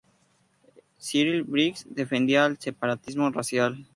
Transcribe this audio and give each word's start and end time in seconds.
Cyril 0.99 1.43
Briggs 1.43 1.85
defendía 1.87 2.47
el 2.47 2.57
separatismo 2.57 3.29
racial. 3.29 3.87